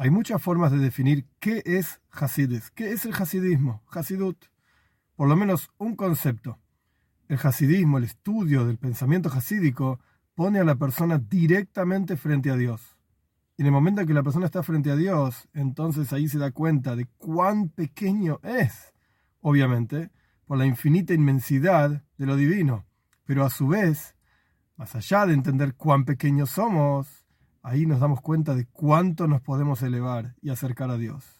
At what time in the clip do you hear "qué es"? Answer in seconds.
1.40-2.00, 2.70-3.04